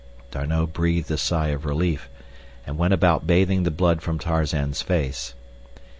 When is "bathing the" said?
3.27-3.69